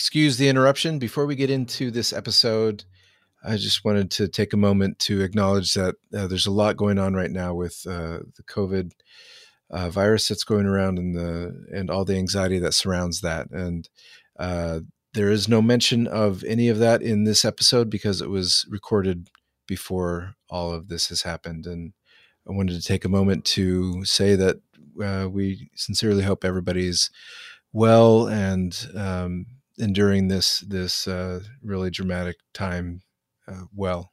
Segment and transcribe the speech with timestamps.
[0.00, 0.98] excuse the interruption.
[0.98, 2.84] Before we get into this episode,
[3.44, 6.98] I just wanted to take a moment to acknowledge that uh, there's a lot going
[6.98, 8.92] on right now with uh, the COVID
[9.68, 13.50] uh, virus that's going around and the and all the anxiety that surrounds that.
[13.50, 13.90] And
[14.38, 14.80] uh,
[15.12, 19.28] there is no mention of any of that in this episode because it was recorded
[19.66, 21.66] before all of this has happened.
[21.66, 21.92] And
[22.48, 24.56] I wanted to take a moment to say that
[25.04, 27.10] uh, we sincerely hope everybody's
[27.74, 29.44] well and um,
[29.80, 33.02] enduring this this uh, really dramatic time
[33.48, 34.12] uh, well.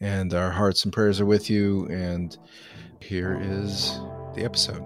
[0.00, 1.86] And our hearts and prayers are with you.
[1.86, 2.36] And
[3.00, 3.98] here is
[4.34, 4.82] the episode.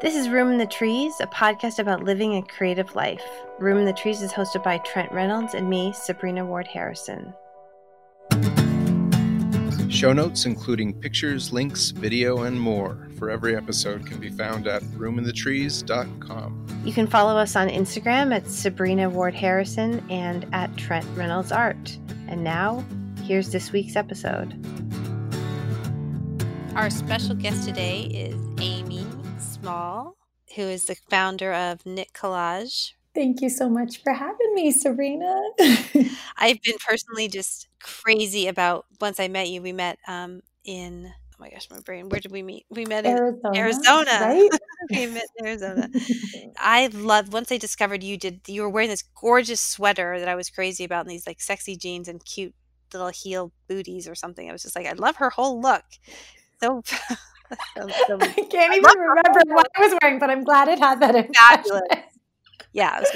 [0.00, 3.24] This is Room in the Trees, a podcast about living a creative life.
[3.58, 7.32] Room in the Trees is hosted by Trent Reynolds and me, Sabrina Ward Harrison.
[10.02, 14.82] Show notes, including pictures, links, video, and more for every episode, can be found at
[14.98, 16.82] roominthetrees.com.
[16.84, 21.96] You can follow us on Instagram at Sabrina Ward Harrison and at Trent Reynolds Art.
[22.26, 22.84] And now,
[23.22, 24.52] here's this week's episode.
[26.74, 29.06] Our special guest today is Amy
[29.38, 30.16] Small,
[30.56, 32.94] who is the founder of Knit Collage.
[33.14, 35.38] Thank you so much for having me, Sabrina.
[36.38, 39.60] I've been personally just crazy about once I met you.
[39.60, 42.08] We met um, in oh my gosh, my brain.
[42.08, 42.64] Where did we meet?
[42.70, 44.10] We met Arizona, in Arizona.
[44.12, 44.50] Right?
[44.90, 45.90] we met in Arizona.
[46.58, 48.40] I loved once I discovered you did.
[48.46, 51.76] You were wearing this gorgeous sweater that I was crazy about, and these like sexy
[51.76, 52.54] jeans and cute
[52.94, 54.48] little heel booties or something.
[54.48, 55.84] I was just like, I love her whole look.
[56.62, 56.82] So.
[57.76, 61.00] so, so I can't even remember what I was wearing, but I'm glad it had
[61.00, 61.82] that fabulous.
[62.72, 63.10] Yeah, it was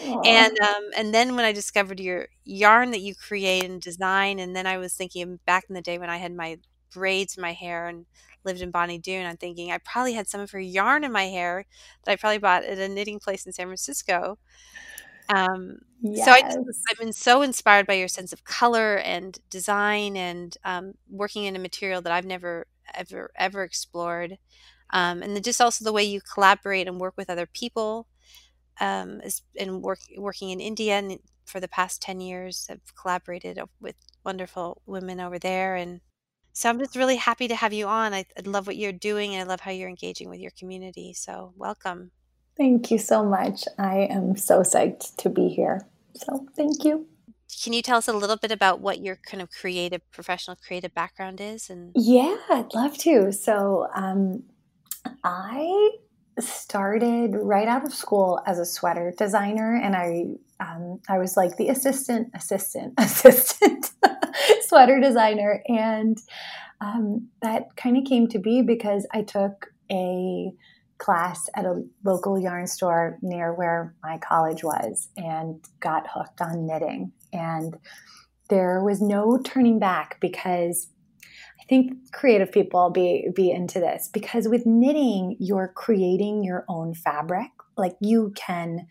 [0.00, 0.26] Aww.
[0.26, 4.54] And um, and then when I discovered your yarn that you create and design, and
[4.54, 6.58] then I was thinking back in the day when I had my
[6.92, 8.06] braids in my hair and
[8.44, 11.24] lived in Bonny Doon, I'm thinking I probably had some of her yarn in my
[11.24, 11.64] hair
[12.04, 14.38] that I probably bought at a knitting place in San Francisco.
[15.34, 16.24] Um, yes.
[16.26, 16.58] So I just,
[16.90, 21.56] I've been so inspired by your sense of color and design and um, working in
[21.56, 24.38] a material that I've never ever ever explored,
[24.90, 28.06] um, and just also the way you collaborate and work with other people
[28.80, 32.66] um, is, and work, working in India and for the past 10 years.
[32.70, 35.76] I've collaborated with wonderful women over there.
[35.76, 36.00] And
[36.52, 38.14] so I'm just really happy to have you on.
[38.14, 41.12] I, I love what you're doing and I love how you're engaging with your community.
[41.12, 42.12] So welcome.
[42.56, 43.64] Thank you so much.
[43.78, 45.86] I am so psyched to be here.
[46.14, 47.06] So thank you.
[47.62, 50.94] Can you tell us a little bit about what your kind of creative, professional creative
[50.94, 51.68] background is?
[51.68, 53.32] And yeah, I'd love to.
[53.32, 54.44] So um,
[55.22, 55.90] I
[56.38, 60.24] started right out of school as a sweater designer, and I
[60.60, 63.90] um, I was like the assistant, assistant, assistant
[64.62, 66.18] sweater designer, and
[66.80, 70.52] um, that kind of came to be because I took a
[70.98, 76.66] class at a local yarn store near where my college was and got hooked on
[76.66, 77.76] knitting and
[78.48, 80.88] there was no turning back because
[81.64, 86.92] I think creative people be be into this because with knitting, you're creating your own
[86.94, 87.50] fabric.
[87.78, 88.86] Like you can,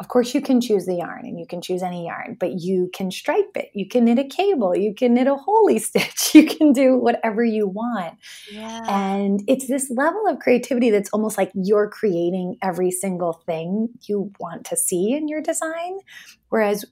[0.00, 2.90] of course, you can choose the yarn and you can choose any yarn, but you
[2.92, 3.70] can stripe it.
[3.74, 4.76] You can knit a cable.
[4.76, 6.34] You can knit a holy stitch.
[6.34, 8.18] You can do whatever you want.
[8.50, 8.80] Yeah.
[8.88, 14.32] And it's this level of creativity that's almost like you're creating every single thing you
[14.40, 15.98] want to see in your design.
[16.48, 16.84] Whereas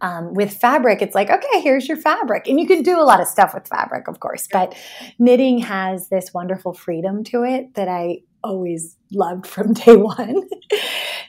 [0.00, 2.46] um, with fabric, it's like, okay, here's your fabric.
[2.46, 4.74] And you can do a lot of stuff with fabric, of course, but
[5.18, 10.48] knitting has this wonderful freedom to it that I always loved from day one.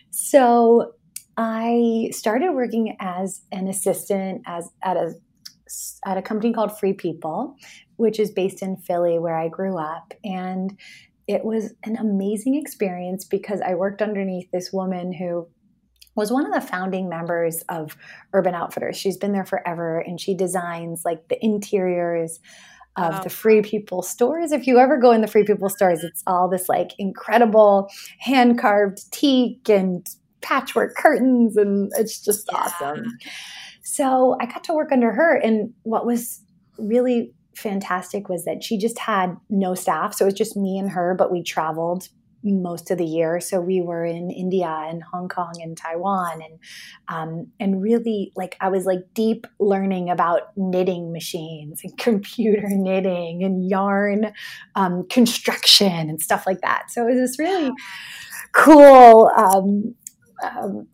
[0.09, 0.93] so
[1.37, 5.13] I started working as an assistant as at a
[6.05, 7.55] at a company called Free People,
[7.97, 10.13] which is based in Philly where I grew up.
[10.23, 10.77] And
[11.27, 15.47] it was an amazing experience because I worked underneath this woman who
[16.15, 17.97] was one of the founding members of
[18.33, 18.97] Urban Outfitters.
[18.97, 22.39] She's been there forever and she designs like the interiors
[22.97, 23.21] of wow.
[23.21, 24.51] the Free People stores.
[24.51, 27.89] If you ever go in the Free People stores, it's all this like incredible
[28.19, 30.07] hand carved teak and
[30.41, 32.59] patchwork curtains, and it's just yeah.
[32.59, 33.03] awesome.
[33.83, 36.41] So I got to work under her, and what was
[36.77, 40.13] really fantastic was that she just had no staff.
[40.13, 42.09] So it was just me and her, but we traveled
[42.45, 43.39] most of the year.
[43.39, 46.59] So we were in India and Hong Kong and Taiwan, and
[47.07, 53.43] um, and really like I was like deep learning about knitting machines and computer knitting
[53.43, 54.31] and yarn
[54.75, 56.91] um, construction and stuff like that.
[56.91, 57.71] So it was this really
[58.53, 59.95] cool um,
[60.43, 60.87] um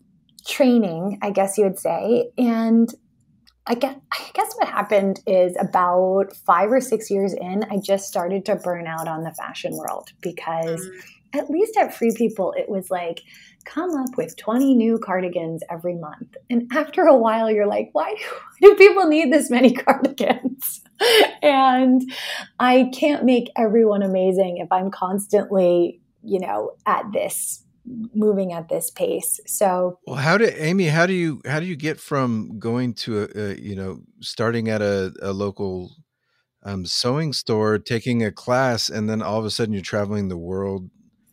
[0.46, 2.88] training, I guess you would say, and.
[3.64, 8.08] I guess, I guess what happened is about five or six years in, I just
[8.08, 11.00] started to burn out on the fashion world because mm
[11.34, 13.22] at least at Free People, it was like,
[13.64, 16.36] come up with 20 new cardigans every month.
[16.50, 18.16] And after a while, you're like, why
[18.60, 20.82] do people need this many cardigans?
[21.42, 22.02] and
[22.58, 27.64] I can't make everyone amazing if I'm constantly, you know, at this
[28.14, 29.40] moving at this pace.
[29.46, 30.86] So, well, how do Amy?
[30.86, 34.68] How do you how do you get from going to a, a you know starting
[34.68, 35.90] at a, a local
[36.62, 40.38] um, sewing store, taking a class, and then all of a sudden you're traveling the
[40.38, 40.90] world?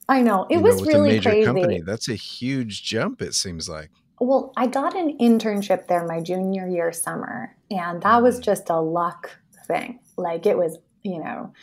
[0.10, 1.46] I know it was know, really a major crazy.
[1.46, 1.82] Company.
[1.82, 3.22] That's a huge jump.
[3.22, 3.92] It seems like.
[4.20, 8.44] Well, I got an internship there my junior year summer, and that was mm.
[8.44, 9.30] just a luck
[9.66, 10.00] thing.
[10.18, 11.54] Like it was, you know,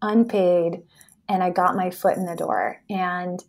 [0.00, 0.82] unpaid,
[1.28, 3.42] and I got my foot in the door and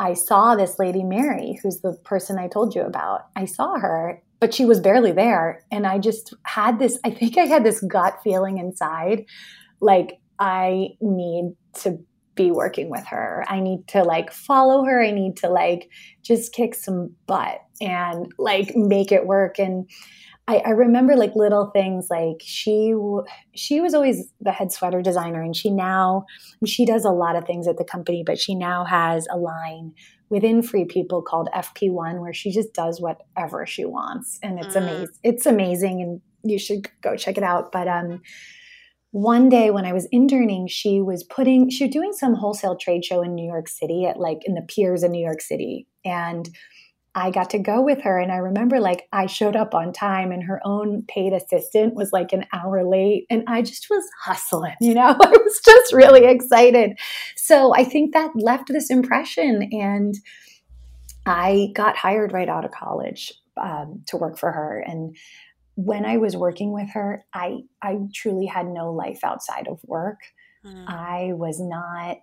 [0.00, 3.26] I saw this lady, Mary, who's the person I told you about.
[3.36, 5.62] I saw her, but she was barely there.
[5.70, 9.26] And I just had this, I think I had this gut feeling inside
[9.80, 11.98] like, I need to
[12.40, 13.44] be working with her.
[13.48, 15.02] I need to like follow her.
[15.02, 15.90] I need to like
[16.22, 19.58] just kick some butt and like make it work.
[19.58, 19.88] And
[20.48, 22.94] I, I, remember like little things like she
[23.54, 26.24] she was always the head sweater designer and she now
[26.66, 29.92] she does a lot of things at the company but she now has a line
[30.28, 34.82] within free people called fp1 where she just does whatever she wants and it's mm.
[34.82, 38.20] amazing it's amazing and you should go check it out but um
[39.12, 43.04] one day when I was interning, she was putting, she was doing some wholesale trade
[43.04, 45.86] show in New York City at like in the piers in New York City.
[46.04, 46.48] And
[47.14, 48.18] I got to go with her.
[48.18, 52.12] And I remember like I showed up on time and her own paid assistant was
[52.12, 53.26] like an hour late.
[53.28, 56.96] And I just was hustling, you know, I was just really excited.
[57.36, 59.68] So I think that left this impression.
[59.72, 60.14] And
[61.26, 64.82] I got hired right out of college um, to work for her.
[64.86, 65.16] And
[65.76, 70.18] when I was working with her, I, I truly had no life outside of work.
[70.64, 70.84] Mm.
[70.88, 72.18] I was not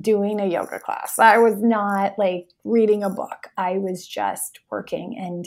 [0.00, 1.18] doing a yoga class.
[1.18, 3.48] I was not like reading a book.
[3.56, 5.16] I was just working.
[5.18, 5.46] And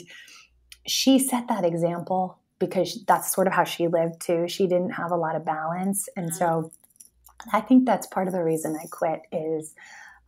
[0.86, 4.48] she set that example because that's sort of how she lived too.
[4.48, 6.08] She didn't have a lot of balance.
[6.16, 7.56] And so mm-hmm.
[7.56, 9.74] I think that's part of the reason I quit is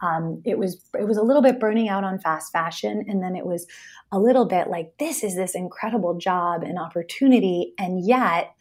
[0.03, 3.37] um, it was it was a little bit burning out on fast fashion and then
[3.37, 3.67] it was
[4.13, 8.55] a little bit like this is this incredible job and opportunity and yet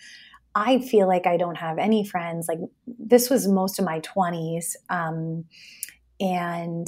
[0.56, 2.48] I feel like I don't have any friends.
[2.48, 4.76] Like this was most of my 20s.
[4.90, 5.46] Um,
[6.20, 6.88] and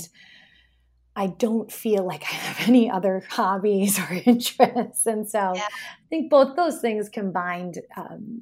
[1.15, 5.05] I don't feel like I have any other hobbies or interests.
[5.05, 5.67] And so yeah.
[5.71, 8.41] I think both those things combined um,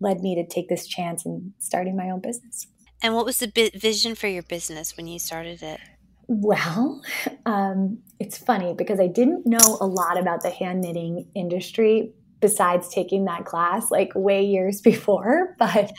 [0.00, 2.66] led me to take this chance and starting my own business.
[3.02, 5.80] And what was the vision for your business when you started it?
[6.28, 7.02] Well,
[7.44, 12.88] um, it's funny because I didn't know a lot about the hand knitting industry besides
[12.88, 15.56] taking that class like way years before.
[15.58, 15.92] But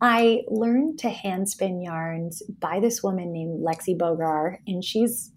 [0.00, 5.32] I learned to hand spin yarns by this woman named Lexi Boeger, and she's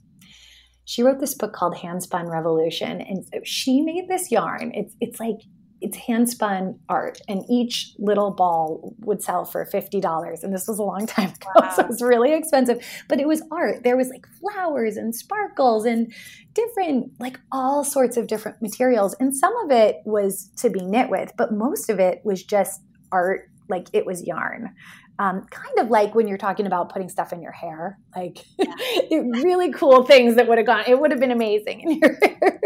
[0.88, 4.72] she wrote this book called Handspun Revolution, and she made this yarn.
[4.74, 5.38] It's it's like
[5.86, 10.44] it's hand spun art, and each little ball would sell for fifty dollars.
[10.44, 11.72] And this was a long time ago, wow.
[11.76, 12.84] so it was really expensive.
[13.08, 13.84] But it was art.
[13.84, 16.12] There was like flowers and sparkles and
[16.56, 19.16] different, like all sorts of different materials.
[19.20, 22.82] And some of it was to be knit with, but most of it was just
[23.12, 23.52] art.
[23.70, 24.76] Like it was yarn
[25.18, 28.74] um, kind of like when you're talking about putting stuff in your hair, like yeah.
[29.12, 32.62] really cool things that would have gone, it would have been amazing in your hair.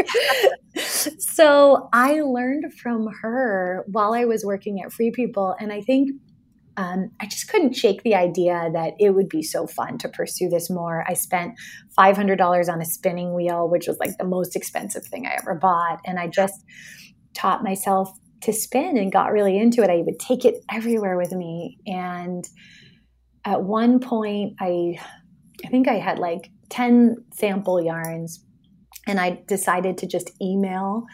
[1.19, 5.55] so I learned from her while I was working at Free People.
[5.59, 6.11] And I think
[6.77, 10.49] um, I just couldn't shake the idea that it would be so fun to pursue
[10.49, 11.03] this more.
[11.07, 11.53] I spent
[11.97, 15.99] $500 on a spinning wheel, which was like the most expensive thing I ever bought.
[16.05, 16.63] And I just
[17.33, 19.89] taught myself to spin and got really into it.
[19.89, 21.77] I would take it everywhere with me.
[21.85, 22.47] And
[23.45, 24.99] at one point, I,
[25.65, 28.45] I think I had like 10 sample yarns,
[29.07, 31.05] and I decided to just email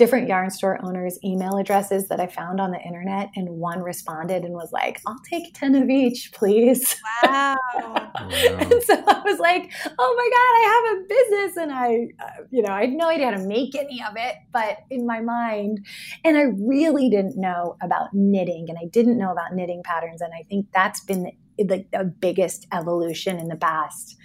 [0.00, 4.44] different yarn store owners' email addresses that I found on the internet, and one responded
[4.44, 7.54] and was like, "I'll take ten of each, please." Wow!
[8.18, 12.44] and so I was like, "Oh my god, I have a business!" And I, uh,
[12.50, 15.20] you know, I had no idea how to make any of it, but in my
[15.20, 15.86] mind,
[16.24, 20.32] and I really didn't know about knitting, and I didn't know about knitting patterns, and
[20.32, 21.24] I think that's been
[21.58, 24.16] the, the, the biggest evolution in the past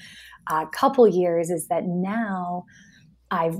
[0.47, 2.63] uh, couple years is that now.
[3.31, 3.57] I've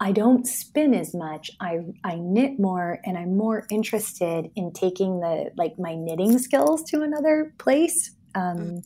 [0.00, 1.50] I don't spin as much.
[1.60, 6.82] I I knit more and I'm more interested in taking the like my knitting skills
[6.90, 8.12] to another place.
[8.34, 8.82] Um,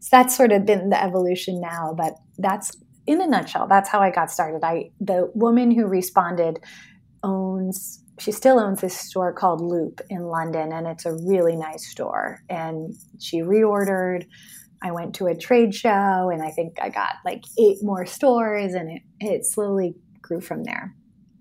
[0.00, 2.76] so that's sort of been the evolution now, but that's
[3.06, 3.68] in a nutshell.
[3.68, 4.64] That's how I got started.
[4.64, 6.58] I the woman who responded
[7.22, 11.86] owns she still owns this store called Loop in London, and it's a really nice
[11.90, 12.42] store.
[12.48, 14.26] And she reordered
[14.84, 18.74] I went to a trade show and I think I got like eight more stores
[18.74, 20.94] and it, it slowly grew from there.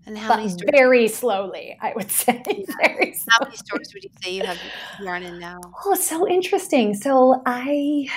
[0.06, 0.70] And how But many stores?
[0.72, 2.44] very slowly, I would say.
[2.46, 3.46] Very How slowly.
[3.46, 4.60] many stores would you say you have
[5.02, 5.60] yarn in now?
[5.86, 6.94] Oh, so interesting.
[6.94, 8.08] So I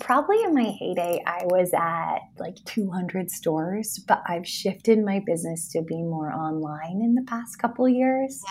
[0.00, 5.68] probably in my heyday, I was at like 200 stores, but I've shifted my business
[5.72, 8.42] to be more online in the past couple years.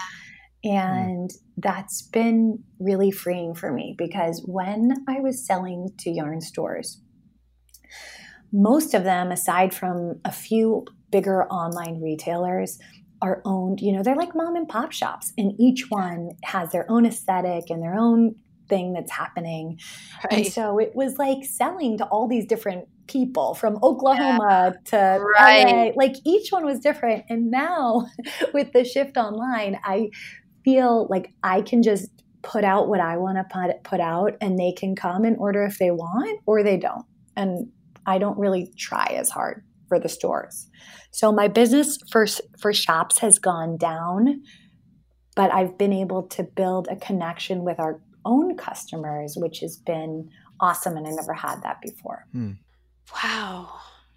[0.64, 1.62] And mm-hmm.
[1.62, 7.02] that's been really freeing for me because when I was selling to yarn stores,
[8.52, 12.80] most of them, aside from a few bigger online retailers,
[13.22, 16.90] are owned, you know, they're like mom and pop shops, and each one has their
[16.90, 18.36] own aesthetic and their own
[18.70, 19.80] thing that's happening.
[20.30, 25.66] And so it was like selling to all these different people from Oklahoma to Right.
[25.66, 25.92] LA.
[25.96, 27.26] Like each one was different.
[27.30, 28.08] And now
[28.54, 30.12] with the shift online, I
[30.64, 32.10] feel like I can just
[32.42, 35.66] put out what I want to put, put out and they can come and order
[35.66, 37.06] if they want or they don't.
[37.36, 37.70] And
[38.06, 40.70] I don't really try as hard for the stores.
[41.12, 42.26] So my business for
[42.60, 44.44] for shops has gone down,
[45.36, 50.30] but I've been able to build a connection with our own customers, which has been
[50.62, 52.26] awesome and I never had that before.
[52.32, 52.52] Hmm.
[53.24, 53.74] Wow.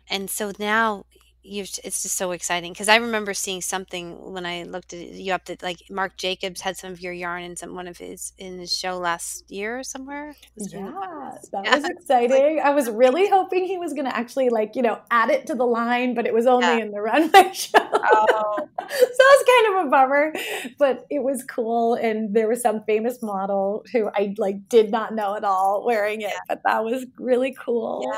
[0.09, 1.07] And so now
[1.45, 5.33] you've it's just so exciting because I remember seeing something when I looked at you
[5.33, 8.33] up that like Marc Jacobs had some of your yarn in some one of his
[8.39, 10.35] in his show last year or somewhere.
[10.57, 11.77] Was it Yeah, that Yeah.
[11.77, 12.61] was exciting.
[12.63, 15.55] I was really hoping he was going to actually like, you know, add it to
[15.55, 16.79] the line, but it was only Yeah.
[16.85, 17.71] in the runway show.
[17.75, 18.57] Oh.
[18.81, 20.33] so that was kind of a bummer,
[20.79, 21.95] but it was cool.
[21.95, 26.21] And there was some famous model who I like did not know at all wearing
[26.23, 28.09] it, but that was really cool.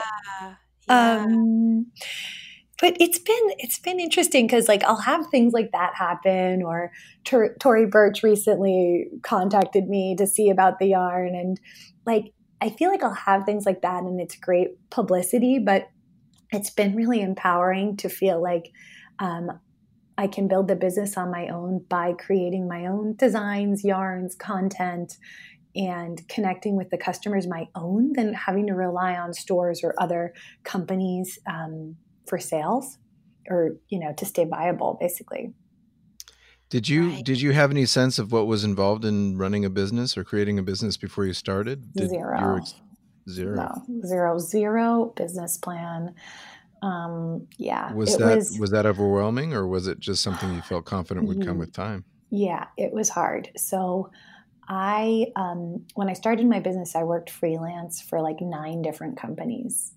[0.42, 0.54] Yeah.
[0.88, 1.24] Yeah.
[1.24, 1.86] Um,
[2.80, 6.92] but it's been it's been interesting because like I'll have things like that happen, or
[7.24, 11.60] Tor- Tory Burch recently contacted me to see about the yarn, and
[12.06, 15.88] like I feel like I'll have things like that, and it's great publicity, but
[16.52, 18.70] it's been really empowering to feel like
[19.18, 19.50] um,
[20.16, 25.16] I can build the business on my own by creating my own designs, yarns, content,
[25.74, 30.32] and connecting with the customers my own than having to rely on stores or other
[30.62, 32.98] companies um, for sales
[33.48, 35.54] or you know to stay viable basically
[36.70, 37.24] Did you Right.
[37.24, 40.58] did you have any sense of what was involved in running a business or creating
[40.58, 41.94] a business before you started?
[41.94, 42.74] Did zero your ex-
[43.28, 43.56] zero.
[43.56, 46.14] no zero zero business plan
[46.82, 50.62] um yeah Was it that was was, that overwhelming or was it just something you
[50.62, 51.58] felt confident would come Mhm.
[51.58, 52.06] with time?
[52.30, 53.50] Yeah, it was hard.
[53.56, 54.10] So
[54.68, 59.94] I um, when I started my business, I worked freelance for like nine different companies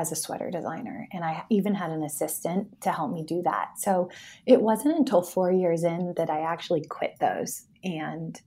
[0.00, 3.78] as a sweater designer, and I even had an assistant to help me do that.
[3.78, 4.10] So
[4.46, 8.40] it wasn't until four years in that I actually quit those and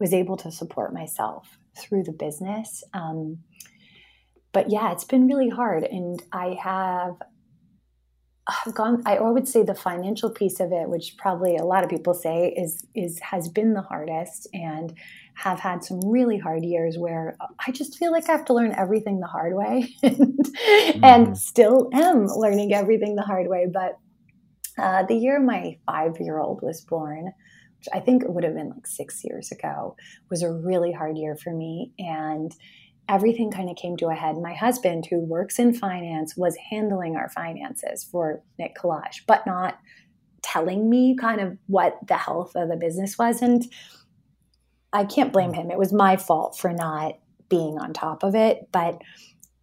[0.00, 2.82] was able to support myself through the business.
[2.92, 3.38] Um,
[4.52, 7.14] but yeah, it's been really hard, and I have
[8.48, 9.02] I've gone.
[9.06, 12.54] I would say the financial piece of it, which probably a lot of people say
[12.56, 14.96] is is has been the hardest, and
[15.36, 18.74] have had some really hard years where I just feel like I have to learn
[18.76, 20.46] everything the hard way, and,
[21.02, 21.36] and Mhm.
[21.36, 23.66] still am learning everything the hard way.
[23.72, 23.98] But
[24.78, 28.54] uh, the year my five year old was born, which I think it would have
[28.54, 29.96] been like six years ago,
[30.30, 32.52] was a really hard year for me, and
[33.08, 34.36] everything kind of came to a head.
[34.38, 39.78] My husband, who works in finance, was handling our finances for Knit Collage, but not
[40.42, 43.42] telling me kind of what the health of the business was.
[43.42, 43.64] And
[44.92, 45.70] I can't blame him.
[45.70, 48.68] It was my fault for not being on top of it.
[48.72, 49.00] But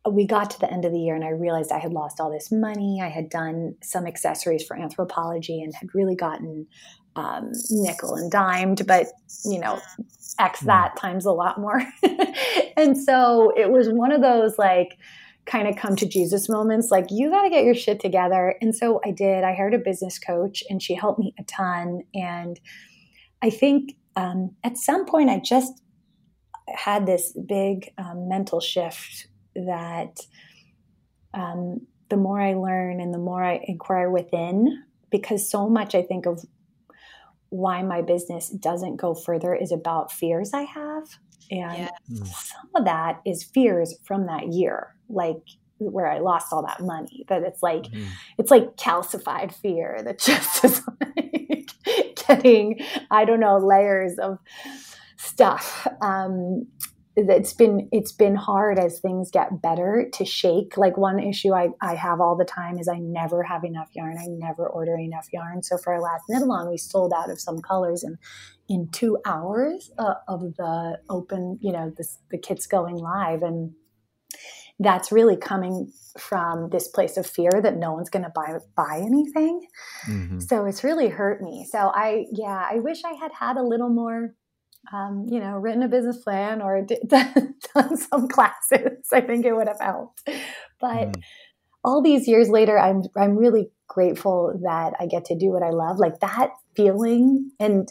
[0.09, 2.29] we got to the end of the year and I realized I had lost all
[2.29, 3.01] this money.
[3.01, 6.67] I had done some accessories for Anthropologie and had really gotten
[7.15, 9.07] um, nickel and dimed, but
[9.45, 9.79] you know,
[10.39, 11.81] X that times a lot more.
[12.77, 14.97] and so it was one of those like
[15.45, 18.55] kind of come to Jesus moments like, you got to get your shit together.
[18.61, 19.43] And so I did.
[19.43, 22.01] I hired a business coach and she helped me a ton.
[22.13, 22.59] And
[23.41, 25.81] I think um, at some point I just
[26.67, 30.17] had this big um, mental shift that
[31.33, 36.01] um, the more I learn and the more I inquire within, because so much I
[36.03, 36.43] think of
[37.49, 41.03] why my business doesn't go further is about fears I have.
[41.51, 41.89] And.
[42.11, 42.27] Mm.
[42.27, 45.41] some of that is fears from that year, like
[45.77, 47.25] where I lost all that money.
[47.27, 48.07] That it's like Mhm.
[48.37, 50.81] it's like calcified fear that just is
[51.15, 51.42] like
[52.29, 54.37] I don't know, layers of
[55.17, 55.87] stuff.
[56.01, 56.67] Um,
[57.15, 60.77] it's been it's been hard as things get better to shake.
[60.77, 64.17] Like one issue I, I have all the time is I never have enough yarn.
[64.17, 65.61] I never order enough yarn.
[65.61, 68.17] So for our last knit along, we sold out of some colors and
[68.67, 71.93] in two hours uh, of the open, you know,
[72.31, 73.73] the kits going live and
[74.79, 79.01] that's really coming from this place of fear that no one's going to buy buy
[79.03, 79.67] anything.
[80.07, 80.39] Mm-hmm.
[80.39, 81.67] So it's really hurt me.
[81.69, 84.33] So I yeah, I wish I had had a little more
[84.91, 89.07] um, you know, written a business plan or done some classes.
[89.11, 90.27] I think it would have helped.
[90.79, 91.21] But mm.
[91.83, 95.69] all these years later, I'm I'm really grateful that I get to do what I
[95.69, 95.99] love.
[95.99, 97.87] Like that feeling and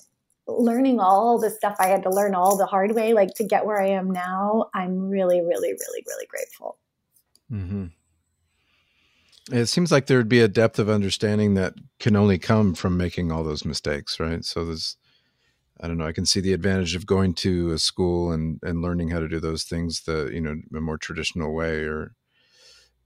[0.47, 3.65] learning all the stuff I had to learn all the hard way, like to get
[3.65, 4.71] where I am now.
[4.75, 6.79] I'm really, really, really, really grateful.
[7.51, 7.87] Mm-hmm.
[9.51, 12.97] It seems like there would be a depth of understanding that can only come from
[12.97, 14.45] making all those mistakes, right?
[14.45, 14.97] So there's
[15.81, 16.07] I don't know.
[16.07, 19.29] I can see the advantage of going to a school and and learning how to
[19.29, 21.81] do those things the you know a more traditional way.
[21.81, 22.15] Or,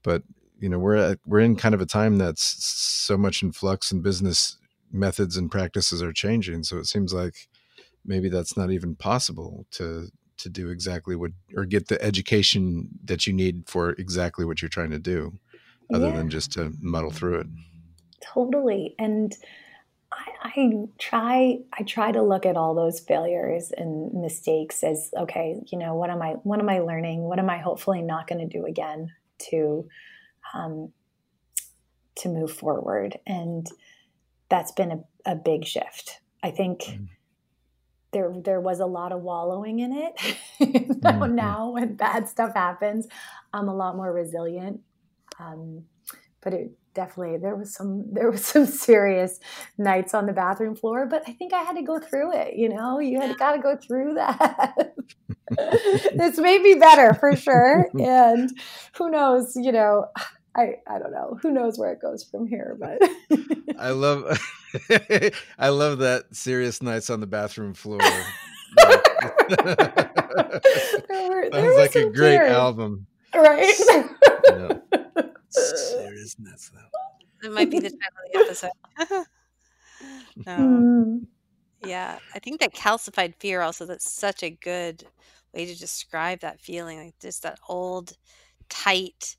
[0.03, 0.21] but
[0.59, 3.91] you know we're at, we're in kind of a time that's so much in flux,
[3.91, 4.56] and business
[4.91, 6.63] methods and practices are changing.
[6.63, 7.47] So it seems like
[8.05, 13.25] maybe that's not even possible to to do exactly what or get the education that
[13.25, 15.33] you need for exactly what you're trying to do,
[15.93, 16.15] other yeah.
[16.15, 17.47] than just to muddle through it.
[18.21, 19.35] Totally, and
[20.11, 25.59] I, I try I try to look at all those failures and mistakes as okay,
[25.71, 27.23] you know, what am I what am I learning?
[27.23, 29.11] What am I hopefully not going to do again
[29.49, 29.87] to
[30.53, 30.91] um,
[32.17, 33.17] to move forward?
[33.25, 33.67] And
[34.49, 36.21] that's been a, a big shift.
[36.43, 37.07] I think mm.
[38.11, 40.15] there there was a lot of wallowing in it.
[40.59, 41.35] mm-hmm.
[41.35, 43.07] Now, when bad stuff happens,
[43.53, 44.81] I'm a lot more resilient.
[45.39, 45.83] Um,
[46.41, 49.39] but it definitely there was some there was some serious
[49.77, 52.67] nights on the bathroom floor but i think i had to go through it you
[52.67, 54.95] know you had got to go through that
[56.15, 58.49] this made me better for sure and
[58.97, 60.05] who knows you know
[60.57, 63.01] i i don't know who knows where it goes from here but
[63.79, 64.39] i love
[65.59, 68.97] i love that serious nights on the bathroom floor there
[71.29, 72.51] were, there Sounds like a great tears.
[72.51, 73.73] album right
[74.49, 74.73] yeah
[75.49, 77.47] seriousness, though.
[77.47, 79.25] It might be the title of the episode.
[80.45, 80.57] no.
[80.57, 81.27] Mm.
[81.85, 85.03] Yeah, I think that calcified fear also that's such a good
[85.53, 88.17] way to describe that feeling, like just that old,
[88.69, 89.37] tight.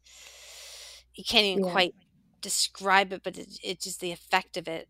[1.18, 1.72] You can't even yeah.
[1.72, 1.94] quite
[2.40, 4.88] describe it, but it, it just the effect of it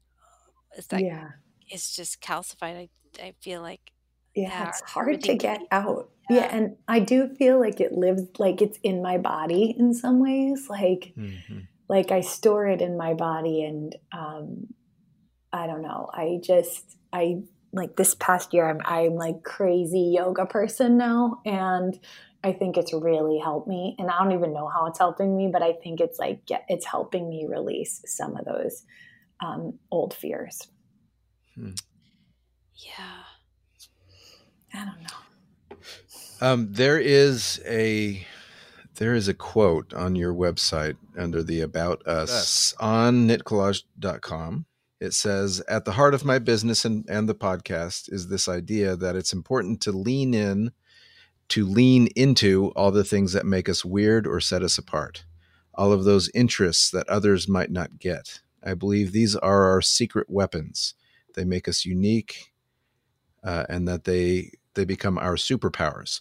[0.77, 1.31] is that yeah.
[1.71, 2.77] it's just calcified.
[2.77, 2.89] I
[3.19, 3.93] I feel like
[4.35, 6.11] yeah, yeah it's hard to get out.
[6.29, 6.37] Yeah.
[6.37, 6.55] yeah.
[6.55, 10.69] and I do feel like it lives like it's in my body in some ways.
[10.69, 11.61] Like mm-hmm.
[11.89, 14.67] like I store it in my body and um
[15.51, 16.11] I don't know.
[16.13, 17.39] I just I
[17.73, 21.99] like this past year I'm I'm like crazy yoga person now and
[22.43, 25.49] I think it's really helped me and I don't even know how it's helping me,
[25.53, 28.85] but I think it's like it's helping me release some of those
[29.41, 30.69] um, old fears.
[31.55, 31.73] Hmm.
[32.75, 33.23] Yeah.
[34.75, 35.79] I don't know.
[36.41, 38.25] Um, there is a
[38.99, 42.75] there is a quote on your website under the about us yes.
[42.81, 44.67] on knitcollage.com.
[45.01, 48.97] It says, At the heart of my business and, and the podcast is this idea
[48.97, 50.73] that it's important to lean in,
[51.49, 55.25] to lean into all the things that make us weird or set us apart,
[55.75, 58.41] all of those interests that others might not get.
[58.63, 60.95] I believe these are our secret weapons.
[61.35, 62.53] They make us unique,
[63.45, 66.21] uh, and that they they become our superpowers.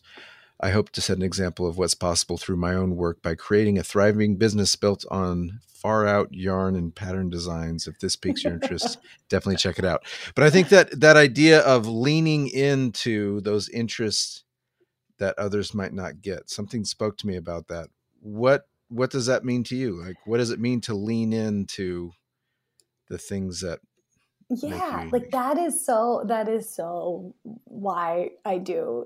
[0.59, 3.77] I hope to set an example of what's possible through my own work by creating
[3.77, 7.87] a thriving business built on far out yarn and pattern designs.
[7.87, 8.97] If this piques your interest,
[9.29, 10.03] definitely check it out.
[10.33, 14.43] But I think that that idea of leaning into those interests
[15.19, 17.89] that others might not get, something spoke to me about that.
[18.19, 20.01] What what does that mean to you?
[20.01, 22.11] Like what does it mean to lean into
[23.09, 23.79] the things that
[24.49, 29.03] yeah like that is so that is so why i do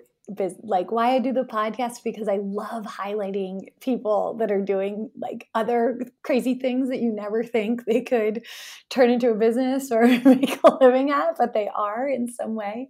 [0.61, 5.47] like why i do the podcast because i love highlighting people that are doing like
[5.55, 8.45] other crazy things that you never think they could
[8.89, 12.87] turn into a business or make a living at but they are in some way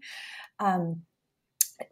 [0.60, 1.02] um,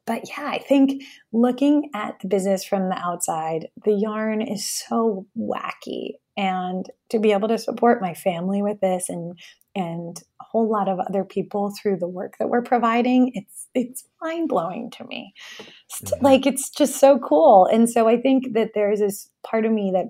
[0.05, 5.25] but yeah, I think looking at the business from the outside, the yarn is so
[5.37, 6.13] wacky.
[6.37, 9.37] And to be able to support my family with this and
[9.75, 14.03] and a whole lot of other people through the work that we're providing it's it's
[14.21, 16.25] mind blowing to me mm-hmm.
[16.25, 19.91] like it's just so cool and so i think that there's this part of me
[19.93, 20.05] that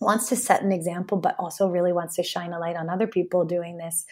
[0.00, 3.06] wants to set an example but also really wants to shine a light on other
[3.06, 4.04] people doing this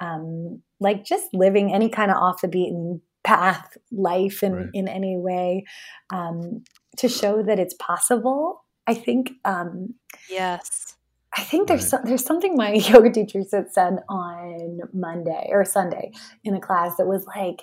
[0.00, 4.68] um, like just living any kind of off the beaten path life in, right.
[4.74, 5.64] in any way
[6.10, 6.62] um,
[6.96, 9.94] to show that it's possible i think um,
[10.30, 10.94] yes
[11.36, 12.02] I think there's right.
[12.04, 16.12] there's something my yoga teacher said said on Monday or Sunday
[16.44, 17.62] in a class that was like,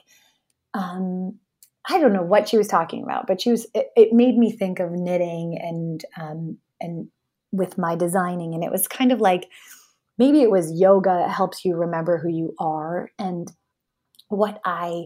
[0.73, 1.39] um,
[1.87, 3.65] I don't know what she was talking about, but she was.
[3.73, 7.07] It, it made me think of knitting and um, and
[7.51, 9.47] with my designing, and it was kind of like
[10.17, 13.51] maybe it was yoga helps you remember who you are, and
[14.27, 15.05] what I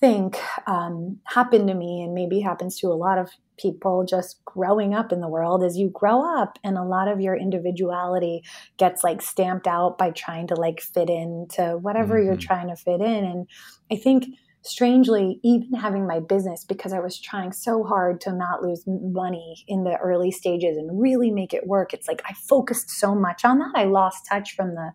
[0.00, 4.94] think um, happened to me, and maybe happens to a lot of people just growing
[4.94, 8.42] up in the world is you grow up and a lot of your individuality
[8.76, 12.26] gets like stamped out by trying to like fit into whatever mm-hmm.
[12.26, 13.46] you're trying to fit in and
[13.92, 14.24] i think
[14.62, 19.64] strangely, even having my business, because I was trying so hard to not lose money
[19.66, 23.44] in the early stages and really make it work, it's like I focused so much
[23.44, 23.72] on that.
[23.74, 24.92] I lost touch from the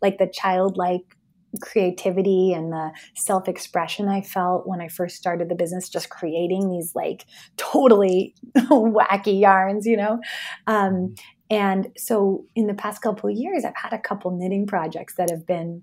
[0.00, 1.16] like the childlike
[1.60, 6.70] creativity and the self expression I felt when I first started the business, just creating
[6.70, 10.20] these like totally wacky yarns, you know?
[10.66, 11.14] Um,
[11.50, 15.46] and so in the past couple years, I've had a couple knitting projects that have
[15.46, 15.82] been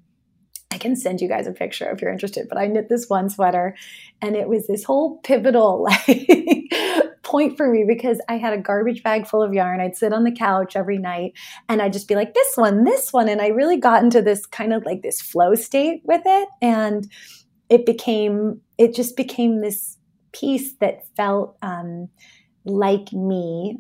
[0.72, 3.30] I can send you guys a picture if you're interested, but I knit this one
[3.30, 3.76] sweater
[4.22, 9.04] and it was this whole pivotal like point for me because I had a garbage
[9.04, 9.80] bag full of yarn.
[9.80, 11.34] I'd sit on the couch every night
[11.68, 13.30] and I'd just be like, this one, this one.
[13.30, 16.50] And I really got into this kind of like this flow state with it.
[16.62, 17.10] And
[17.70, 19.98] it became, it just became this
[20.32, 22.10] piece that felt um,
[22.66, 23.78] like me,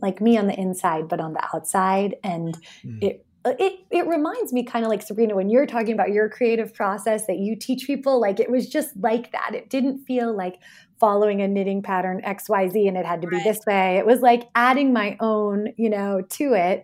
[0.00, 2.14] like me on the inside, but on the outside.
[2.22, 3.02] And mm.
[3.02, 6.74] it it it reminds me kind of like Sabrina when you're talking about your creative
[6.74, 10.58] process that you teach people like it was just like that it didn't feel like
[10.98, 13.44] following a knitting pattern XYZ and it had to be right.
[13.44, 16.82] this way it was like adding my own you know to it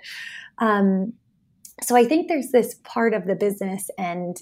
[0.59, 1.13] um,
[1.83, 4.37] so I think there's this part of the business and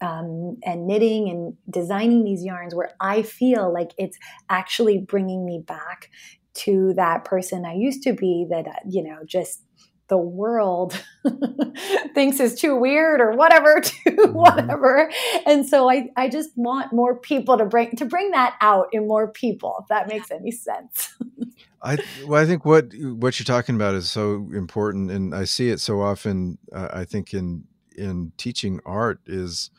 [0.00, 4.16] um, and knitting and designing these yarns where I feel like it's
[4.48, 6.08] actually bringing me back
[6.54, 9.62] to that person I used to be that you know just
[10.08, 10.98] the world
[12.14, 14.32] thinks is too weird or whatever to mm-hmm.
[14.32, 15.10] whatever
[15.46, 19.06] and so I, I just want more people to bring to bring that out in
[19.06, 21.14] more people if that makes any sense
[21.82, 25.70] i well i think what what you're talking about is so important and i see
[25.70, 27.64] it so often uh, i think in
[27.96, 29.70] in teaching art is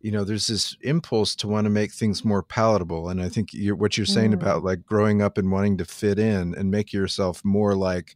[0.00, 3.52] you know there's this impulse to want to make things more palatable and i think
[3.52, 4.34] you're, what you're saying mm.
[4.34, 8.14] about like growing up and wanting to fit in and make yourself more like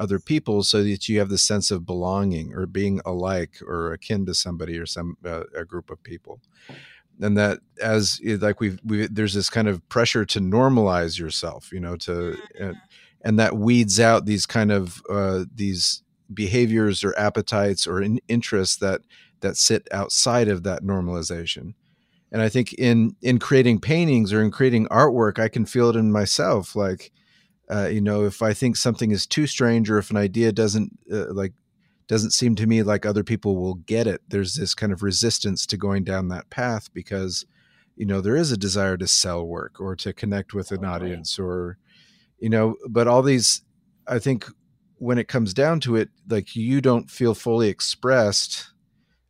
[0.00, 4.24] other people so that you have the sense of belonging or being alike or akin
[4.26, 6.40] to somebody or some uh, a group of people.
[7.20, 11.78] And that as like we've we, there's this kind of pressure to normalize yourself you
[11.78, 12.72] know to uh,
[13.20, 18.76] and that weeds out these kind of uh, these behaviors or appetites or in, interests
[18.76, 19.02] that
[19.40, 21.74] that sit outside of that normalization.
[22.32, 25.96] And i think in in creating paintings or in creating artwork i can feel it
[25.96, 27.12] in myself like
[27.70, 30.98] uh, you know if i think something is too strange or if an idea doesn't
[31.12, 31.52] uh, like
[32.08, 35.64] doesn't seem to me like other people will get it there's this kind of resistance
[35.66, 37.46] to going down that path because
[37.96, 41.38] you know there is a desire to sell work or to connect with an audience
[41.38, 41.78] or
[42.38, 43.62] you know but all these
[44.08, 44.46] i think
[44.98, 48.72] when it comes down to it like you don't feel fully expressed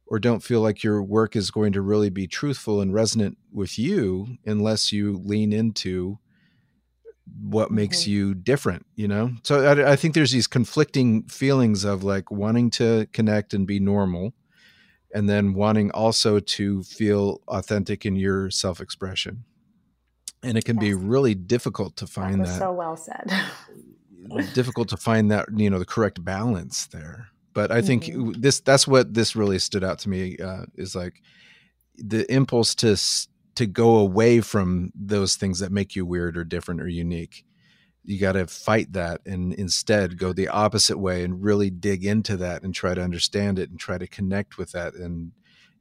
[0.06, 3.78] or don't feel like your work is going to really be truthful and resonant with
[3.78, 6.18] you unless you lean into
[7.42, 8.10] what makes mm-hmm.
[8.10, 12.70] you different you know so I, I, think there's these conflicting feelings of like wanting
[12.70, 14.32] to connect and be normal
[15.14, 19.44] and then wanting also to feel authentic in your self-expression
[20.42, 20.82] and it can yes.
[20.82, 23.30] be really difficult to find that, that so well said
[24.54, 28.32] difficult to find that you know the correct balance there but i think mm-hmm.
[28.40, 31.22] this that's what this really stood out to me uh, is like
[31.96, 32.96] the impulse to
[33.54, 37.44] to go away from those things that make you weird or different or unique.
[38.04, 42.36] You got to fight that and instead go the opposite way and really dig into
[42.38, 45.32] that and try to understand it and try to connect with that and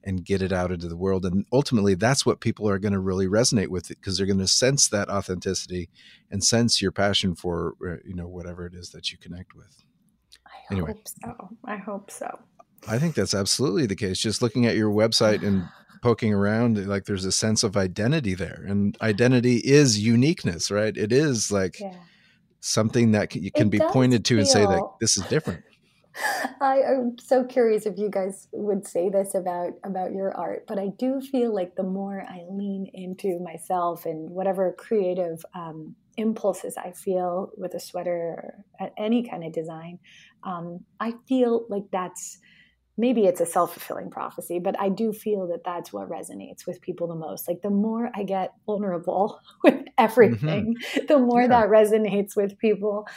[0.03, 1.25] and get it out into the world.
[1.25, 4.39] And ultimately that's what people are going to really resonate with it because they're going
[4.39, 5.89] to sense that authenticity
[6.31, 9.83] and sense your passion for uh, you know whatever it is that you connect with.
[10.47, 10.93] I anyway.
[10.93, 11.49] hope so.
[11.65, 12.39] I hope so.
[12.87, 14.19] I think that's absolutely the case.
[14.19, 15.67] Just looking at your website and
[16.01, 20.95] poking around like there's a sense of identity there and identity is uniqueness right?
[20.97, 21.93] It is like yeah.
[22.59, 24.39] something that can, can be pointed to feel...
[24.39, 25.63] and say that this is different.
[26.61, 30.79] I am so curious if you guys would say this about about your art, but
[30.79, 36.77] I do feel like the more I lean into myself and whatever creative um, impulses
[36.77, 39.99] I feel with a sweater or any kind of design,
[40.43, 42.39] um, I feel like that's
[42.99, 47.07] maybe it's a self-fulfilling prophecy but i do feel that that's what resonates with people
[47.07, 51.05] the most like the more i get vulnerable with everything mm-hmm.
[51.07, 51.47] the more yeah.
[51.47, 53.07] that resonates with people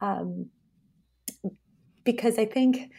[0.00, 0.46] um,
[2.04, 2.90] because i think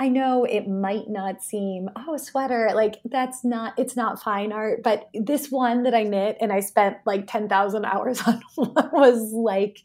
[0.00, 4.52] I know it might not seem, oh, a sweater, like that's not, it's not fine
[4.52, 4.82] art.
[4.82, 9.78] But this one that I knit and I spent like 10,000 hours on was like,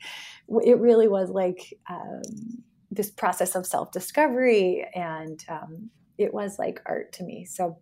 [0.63, 2.23] it really was like um,
[2.89, 4.87] this process of self discovery.
[4.95, 7.45] And um, it was like art to me.
[7.45, 7.79] So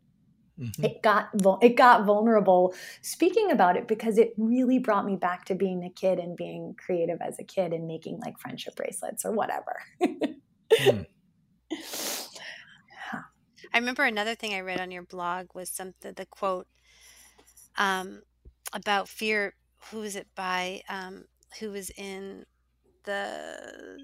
[0.60, 0.86] Mm-hmm.
[0.86, 1.30] It got
[1.62, 2.74] it got vulnerable
[3.04, 6.76] speaking about it because it really brought me back to being a kid and being
[6.84, 9.76] creative as a kid and making like friendship bracelets or whatever.
[10.74, 11.06] mm.
[13.74, 16.68] I remember another thing I read on your blog was something the quote
[17.78, 18.24] um,
[18.74, 19.54] about fear.
[19.92, 20.82] Who was it by?
[20.90, 21.26] Um,
[21.60, 22.46] who was in
[23.08, 23.98] the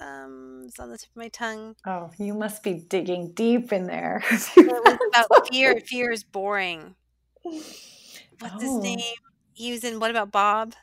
[0.00, 1.76] um it's on the tip of my tongue.
[1.86, 4.24] Oh, you must be digging deep in there.
[4.58, 5.80] about fear.
[5.80, 6.96] Fear is boring.
[7.44, 8.60] What's oh.
[8.60, 9.00] his name?
[9.52, 10.74] He was in What About Bob?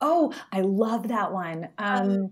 [0.00, 1.68] Oh, I love that one.
[1.78, 2.30] Um, um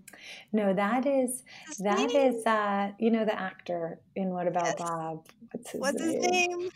[0.53, 1.45] no, that is
[1.79, 4.79] that is uh, you know the actor in What About yes.
[4.79, 5.27] Bob?
[5.53, 6.23] What's his What's name?
[6.23, 6.71] His name?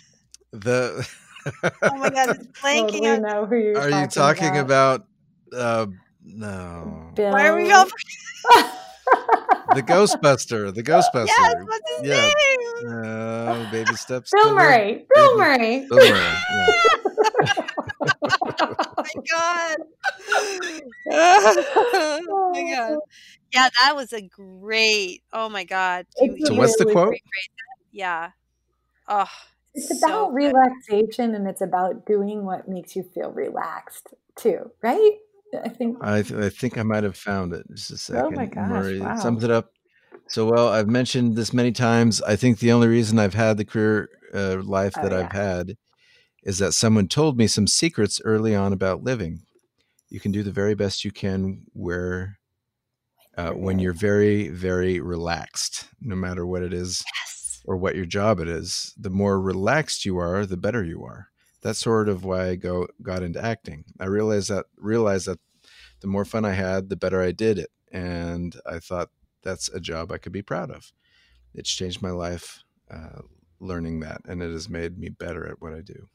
[0.52, 1.08] The
[1.82, 2.92] Oh my god, it's blanking.
[2.92, 5.06] Totally know who you're Are talking you talking about?
[5.52, 5.86] about uh
[6.24, 7.10] no.
[7.14, 7.32] Bill.
[7.32, 7.84] Why are we all
[9.74, 11.26] the Ghostbuster, the Ghostbuster.
[11.26, 12.30] Yes, what's his yeah.
[12.30, 13.04] name?
[13.04, 14.30] Uh, baby steps.
[14.32, 15.04] Bill Murray.
[15.14, 15.86] Bill Murray.
[15.88, 16.10] Bill Murray.
[16.10, 16.44] Yeah.
[18.72, 19.76] oh my god.
[21.10, 22.98] oh my god.
[23.52, 25.22] Yeah, that was a great.
[25.32, 26.06] Oh my god.
[26.44, 27.16] so what's the quote?
[27.92, 28.30] Yeah.
[29.08, 29.28] Oh.
[29.76, 35.18] It's about so relaxation and it's about doing what makes you feel relaxed too, right?
[35.62, 37.66] I think I, th- I think I might have found it.
[37.70, 38.24] Just a second.
[38.24, 38.68] Oh my gosh!
[38.68, 39.16] Murray wow.
[39.16, 39.72] sums it up
[40.28, 40.68] so well.
[40.68, 42.22] I've mentioned this many times.
[42.22, 45.20] I think the only reason I've had the career uh, life oh, that yeah.
[45.20, 45.76] I've had
[46.42, 49.42] is that someone told me some secrets early on about living.
[50.10, 52.38] You can do the very best you can where
[53.36, 57.60] uh, when you're very very relaxed, no matter what it is yes.
[57.64, 58.94] or what your job it is.
[58.96, 61.28] The more relaxed you are, the better you are
[61.64, 63.84] that's sort of why I go got into acting.
[63.98, 65.40] I realized that realized that
[66.00, 69.08] the more fun I had, the better I did it, and I thought
[69.42, 70.92] that's a job I could be proud of.
[71.54, 73.22] It's changed my life uh,
[73.60, 76.08] learning that, and it has made me better at what I do.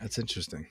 [0.00, 0.68] That's interesting.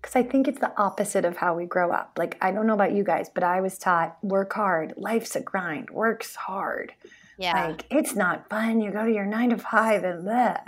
[0.00, 2.12] Because I think it's the opposite of how we grow up.
[2.16, 5.40] Like, I don't know about you guys, but I was taught work hard, life's a
[5.40, 6.92] grind, works hard.
[7.36, 7.66] Yeah.
[7.68, 8.80] Like, it's not fun.
[8.80, 10.60] You go to your nine to five and bleh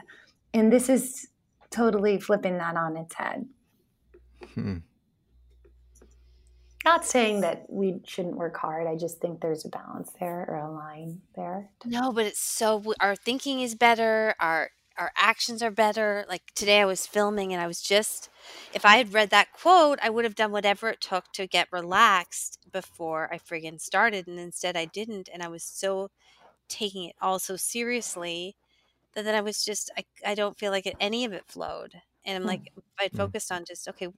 [0.52, 1.28] and this is
[1.70, 3.46] totally flipping that on its head.
[4.54, 4.78] Hmm.
[6.84, 8.86] Not saying that we shouldn't work hard.
[8.86, 11.68] I just think there's a balance there or a line there.
[11.84, 14.34] No, but it's so our thinking is better.
[14.40, 16.24] Our our actions are better.
[16.28, 18.28] Like today, I was filming and I was just,
[18.74, 21.68] if I had read that quote, I would have done whatever it took to get
[21.72, 24.26] relaxed before I friggin' started.
[24.26, 25.28] And instead, I didn't.
[25.32, 26.10] And I was so
[26.68, 28.56] taking it all so seriously
[29.14, 32.00] that then I was just I I don't feel like it, any of it flowed,
[32.24, 32.48] and I'm hmm.
[32.48, 33.16] like I hmm.
[33.16, 34.08] focused on just okay,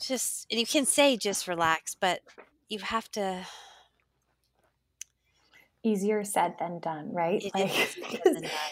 [0.00, 2.20] just and you can say just relax, but
[2.68, 3.46] you have to.
[5.84, 7.42] Easier said than done, right?
[7.42, 7.70] It like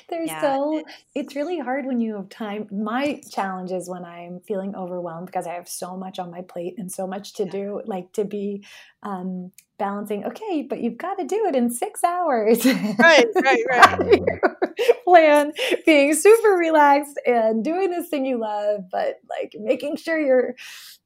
[0.08, 2.68] there's yeah, so it's, it's really hard when you have time.
[2.70, 6.74] My challenge is when I'm feeling overwhelmed because I have so much on my plate
[6.78, 7.50] and so much to yeah.
[7.50, 8.64] do, like to be
[9.02, 12.66] um, balancing okay but you've got to do it in six hours
[12.98, 14.20] right right right
[15.04, 15.52] plan
[15.86, 20.54] being super relaxed and doing this thing you love but like making sure you're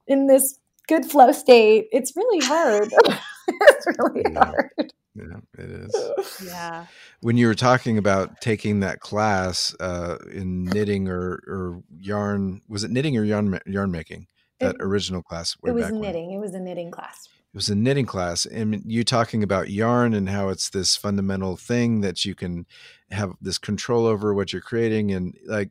[0.08, 2.92] in this good flow state it's really hard
[3.48, 4.44] it's really yeah.
[4.44, 6.42] hard yeah it is.
[6.44, 6.86] Yeah.
[7.20, 12.84] When you were talking about taking that class uh, in knitting or, or yarn was
[12.84, 14.26] it knitting or yarn yarn making?
[14.60, 16.36] That it, original class Way it was knitting when?
[16.36, 17.28] it was a knitting class.
[17.52, 21.56] It was a knitting class and you talking about yarn and how it's this fundamental
[21.56, 22.66] thing that you can
[23.10, 25.70] have this control over what you're creating and like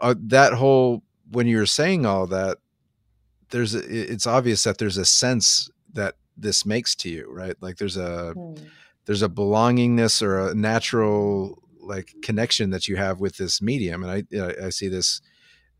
[0.00, 2.58] uh, that whole when you're saying all that
[3.50, 7.56] there's a, it's obvious that there's a sense that this makes to you right?
[7.60, 8.62] Like there's a mm.
[9.06, 14.12] there's a belongingness or a natural like connection that you have with this medium and
[14.12, 15.22] i i see this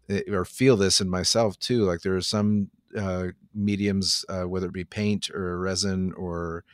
[0.08, 4.66] eh, or feel this in myself too like there are some uh, mediums, uh, whether
[4.66, 6.64] it be paint or resin or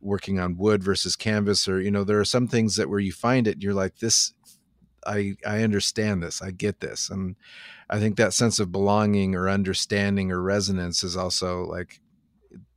[0.00, 3.12] working on wood versus canvas, or you know, there are some things that where you
[3.12, 4.32] find it, and you're like, this,
[5.06, 7.36] I I understand this, I get this, and
[7.88, 12.00] I think that sense of belonging or understanding or resonance is also like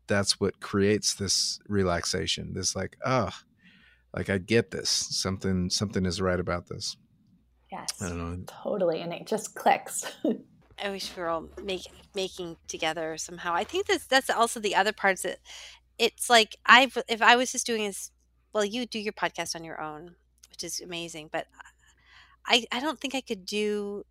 [0.09, 2.53] that's what creates this relaxation.
[2.53, 3.29] This like, oh,
[4.13, 4.89] like I get this.
[4.89, 6.97] Something something is right about this.
[7.71, 8.01] Yes.
[8.01, 8.43] I don't know.
[8.63, 8.99] Totally.
[8.99, 10.03] And it just clicks.
[10.83, 13.53] I wish we were all making making together somehow.
[13.53, 15.39] I think that's that's also the other parts that
[15.97, 18.11] it's like I if I was just doing this
[18.53, 20.15] well, you do your podcast on your own,
[20.49, 21.47] which is amazing, but
[22.45, 24.05] I, I don't think I could do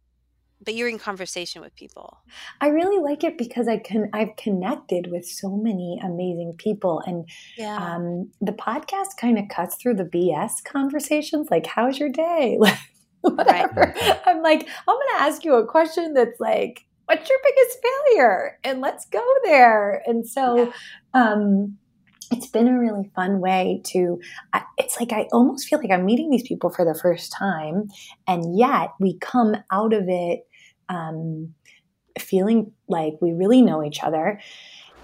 [0.60, 2.18] but you're in conversation with people.
[2.60, 7.28] I really like it because I can I've connected with so many amazing people, and
[7.56, 7.76] yeah.
[7.76, 12.58] um, the podcast kind of cuts through the BS conversations, like "How's your day?"
[13.20, 13.92] Like whatever.
[13.96, 14.20] Right.
[14.26, 18.58] I'm like, I'm going to ask you a question that's like, "What's your biggest failure?"
[18.62, 20.04] and let's go there.
[20.06, 20.72] And so,
[21.14, 21.32] yeah.
[21.32, 21.78] um,
[22.30, 24.20] it's been a really fun way to
[24.76, 27.88] it's like i almost feel like i'm meeting these people for the first time
[28.26, 30.46] and yet we come out of it
[30.88, 31.54] um,
[32.18, 34.40] feeling like we really know each other.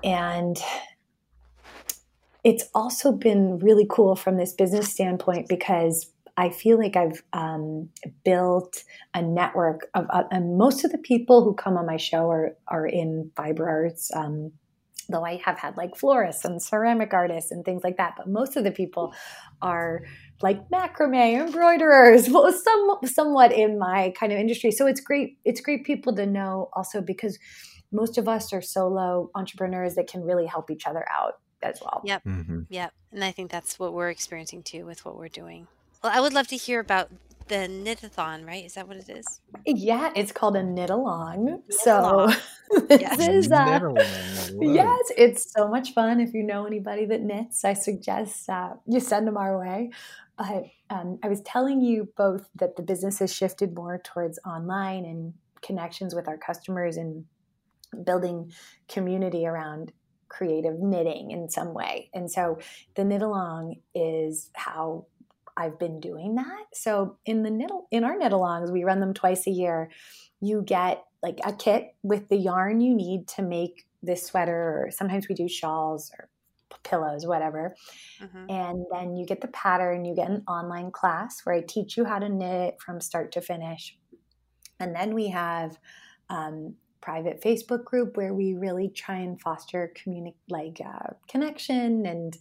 [0.03, 0.59] And
[2.43, 7.89] it's also been really cool from this business standpoint because I feel like I've um,
[8.25, 8.83] built
[9.15, 12.57] a network of, uh, and most of the people who come on my show are,
[12.69, 14.11] are in fiber arts.
[14.15, 14.53] Um,
[15.09, 18.57] though I have had like florists and ceramic artists and things like that, but most
[18.57, 19.15] of the people
[19.61, 20.03] are
[20.45, 22.29] like macrame embroiderers.
[22.29, 24.71] Well some somewhat in my kind of industry.
[24.71, 27.39] So it's great it's great people to know also because
[27.91, 32.03] most of us are solo entrepreneurs that can really help each other out as well.
[32.05, 32.25] Yep.
[32.25, 32.61] Mm-hmm.
[32.69, 32.93] yep.
[33.11, 35.67] And i think that's what we're experiencing too with what we're doing.
[36.03, 37.11] Well i would love to hear about
[37.49, 38.65] the knitathon right?
[38.65, 39.41] Is that what it is?
[39.67, 42.31] Yeah it's called a knit along so
[42.89, 43.29] this yes.
[43.29, 43.81] is uh,
[44.61, 46.21] yes it's so much fun.
[46.21, 49.91] If you know anybody that knits i suggest uh, you send them our way.
[50.37, 55.05] But um, I was telling you both that the business has shifted more towards online
[55.05, 57.25] and connections with our customers and
[58.05, 58.53] building
[58.89, 59.93] community around
[60.29, 62.11] creative knitting in some way.
[62.13, 62.59] And so
[62.97, 65.07] the knit along is how
[65.57, 66.67] I've been doing that.
[66.73, 69.91] So in the knit in our knit alongs, we run them twice a year.
[70.41, 74.91] You get like a kit with the yarn you need to make this sweater, or
[74.91, 76.29] sometimes we do shawls or
[76.83, 77.75] pillows, whatever.
[78.23, 78.51] Mm-hmm.
[78.51, 82.05] And then you get the pattern, you get an online class where I teach you
[82.05, 83.97] how to knit from start to finish.
[84.81, 85.79] And then we have
[86.31, 92.37] um, private Facebook group where we really try and foster communi- like uh, connection and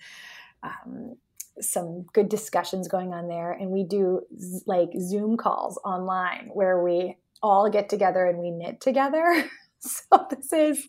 [0.64, 1.16] um,
[1.62, 3.52] some good discussions going on there.
[3.52, 8.52] And we do z- like Zoom calls online where we all get together and we
[8.52, 9.50] knit together.
[9.86, 10.88] So this is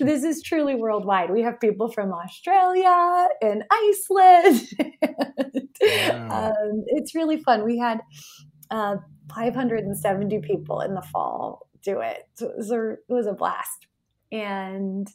[0.00, 1.30] this is truly worldwide.
[1.30, 4.66] We have people from Australia and Iceland.
[5.80, 6.50] wow.
[6.50, 7.64] um, it's really fun.
[7.64, 8.00] We had
[8.72, 8.96] uh,
[9.32, 12.28] 570 people in the fall do it.
[12.34, 13.86] So it was a, it was a blast.
[14.32, 15.08] And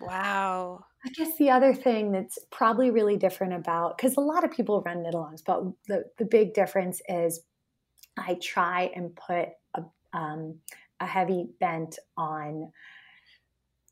[0.00, 0.84] wow.
[1.06, 4.82] I guess the other thing that's probably really different about because a lot of people
[4.82, 7.40] run knit-alongs, but the the big difference is
[8.16, 9.82] I try and put a
[10.16, 10.60] um,
[11.00, 12.70] a heavy bent on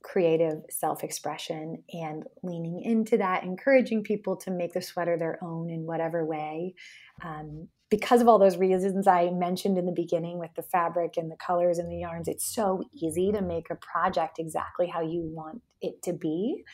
[0.02, 5.70] creative self expression and leaning into that, encouraging people to make the sweater their own
[5.70, 6.74] in whatever way.
[7.22, 11.30] Um, because of all those reasons I mentioned in the beginning with the fabric and
[11.30, 15.20] the colors and the yarns, it's so easy to make a project exactly how you
[15.22, 16.64] want it to be.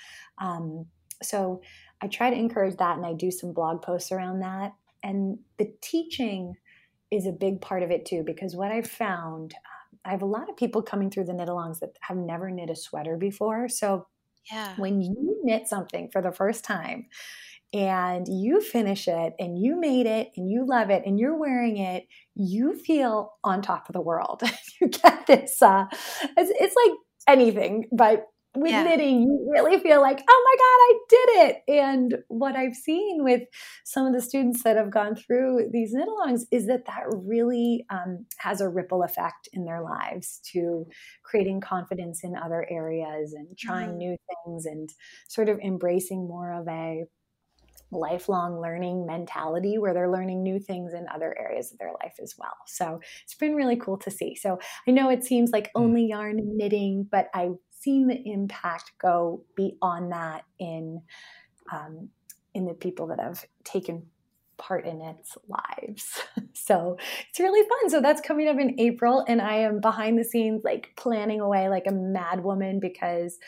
[0.40, 0.86] Um,
[1.20, 1.60] so
[2.00, 4.74] I try to encourage that and I do some blog posts around that.
[5.02, 6.54] And the teaching
[7.10, 9.54] is a big part of it too, because what I've found
[10.04, 12.70] I have a lot of people coming through the knit alongs that have never knit
[12.70, 13.68] a sweater before.
[13.68, 14.06] So
[14.52, 14.74] yeah.
[14.76, 17.06] when you knit something for the first time
[17.72, 21.76] and you finish it and you made it and you love it and you're wearing
[21.76, 24.42] it, you feel on top of the world.
[24.80, 25.84] you get this, uh,
[26.36, 28.26] it's, it's like anything, but
[28.56, 28.82] with yeah.
[28.82, 31.82] knitting, you really feel like, oh my God, I did it.
[31.82, 33.42] And what I've seen with
[33.84, 37.84] some of the students that have gone through these knit alongs is that that really
[37.90, 40.86] um, has a ripple effect in their lives to
[41.24, 43.98] creating confidence in other areas and trying mm-hmm.
[43.98, 44.88] new things and
[45.28, 47.04] sort of embracing more of a
[47.90, 52.34] lifelong learning mentality where they're learning new things in other areas of their life as
[52.38, 52.56] well.
[52.66, 54.34] So it's been really cool to see.
[54.34, 55.70] So I know it seems like mm.
[55.82, 61.02] only yarn and knitting, but I've seen the impact go beyond that in
[61.72, 62.08] um,
[62.54, 64.06] in the people that have taken
[64.56, 66.22] part in its lives.
[66.52, 66.96] so
[67.30, 67.90] it's really fun.
[67.90, 71.68] So that's coming up in April, and I am behind the scenes, like planning away
[71.68, 73.38] like a mad woman because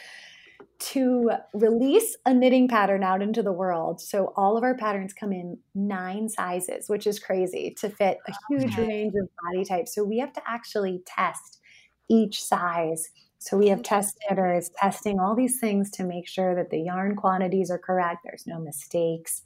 [0.81, 4.01] to release a knitting pattern out into the world.
[4.01, 8.33] So all of our patterns come in nine sizes, which is crazy to fit a
[8.49, 8.87] huge okay.
[8.87, 9.95] range of body types.
[9.95, 11.61] So we have to actually test
[12.09, 13.11] each size
[13.41, 17.17] so we have test knitters testing all these things to make sure that the yarn
[17.17, 18.19] quantities are correct.
[18.23, 19.41] There's no mistakes.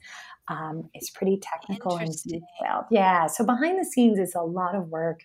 [0.49, 2.85] Um, it's pretty technical and detailed.
[2.91, 3.27] Yeah.
[3.27, 5.21] So behind the scenes is a lot of work,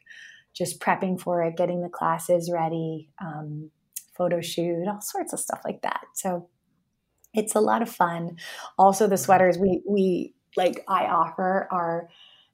[0.54, 3.72] just prepping for it, getting the classes ready, um,
[4.20, 6.04] photo shoot, all sorts of stuff like that.
[6.14, 6.50] So
[7.32, 8.36] it's a lot of fun.
[8.76, 9.24] Also, the mm-hmm.
[9.24, 12.08] sweaters we we like I offer are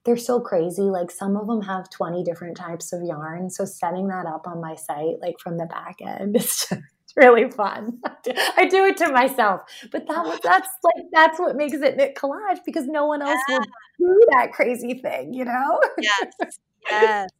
[0.04, 0.82] they're so crazy.
[0.82, 3.50] Like some of them have 20 different types of yarn.
[3.50, 6.82] So setting that up on my site, like from the back end, it's just
[7.16, 8.00] really fun.
[8.56, 12.14] I do it to myself, but that was that's like that's what makes it knit
[12.14, 13.58] collage because no one else yeah.
[13.98, 15.80] will do that crazy thing, you know?
[15.98, 16.58] Yes,
[16.88, 17.30] yes,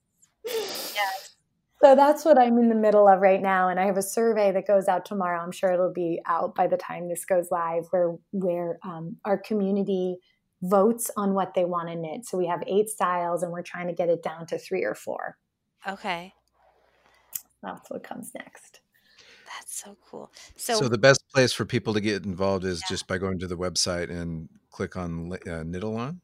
[0.95, 1.36] yes.
[1.83, 4.51] So that's what I'm in the middle of right now, and I have a survey
[4.53, 5.41] that goes out tomorrow.
[5.41, 9.37] I'm sure it'll be out by the time this goes live, where where um, our
[9.37, 10.17] community
[10.63, 12.25] votes on what they want to knit.
[12.25, 14.95] So we have eight styles, and we're trying to get it down to three or
[14.95, 15.37] four.
[15.87, 16.33] Okay,
[17.63, 18.81] that's what comes next.
[19.47, 20.33] That's so cool.
[20.57, 22.89] So, so the best place for people to get involved is yeah.
[22.89, 26.21] just by going to the website and click on uh, Knit Along.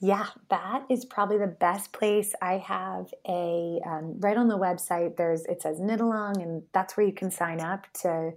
[0.00, 2.34] Yeah, that is probably the best place.
[2.40, 5.16] I have a um, right on the website.
[5.16, 8.32] There's it says Knit Along, and that's where you can sign up to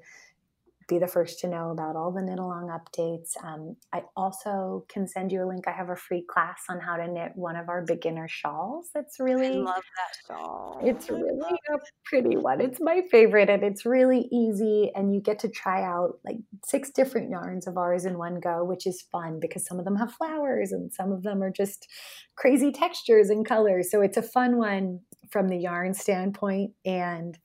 [0.88, 3.32] be the first to know about all the knit along updates.
[3.44, 5.68] Um, I also can send you a link.
[5.68, 8.90] I have a free class on how to knit one of our beginner shawls.
[8.94, 10.80] That's really I love that shawl.
[10.84, 12.62] It's really a pretty one.
[12.62, 14.92] It's my favorite, and it's really easy.
[14.96, 18.64] And you get to try out like six different yarns of ours in one go,
[18.64, 21.88] which is fun because some of them have flowers and some of them are just
[22.36, 23.92] crazy textures and colors.
[23.92, 25.00] So it's a fun one
[25.32, 27.38] from the yarn standpoint and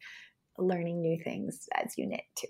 [0.59, 2.49] learning new things as you knit too.